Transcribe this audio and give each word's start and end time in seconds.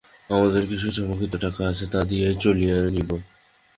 আমাদের 0.29 0.63
কিছু 0.67 0.87
জমাকৃত 0.95 1.33
টাকা 1.45 1.61
আছে, 1.71 1.85
তা 1.93 1.99
দিয়েই 2.03 2.35
চালিয়ে 2.43 2.75
নিব। 2.95 3.09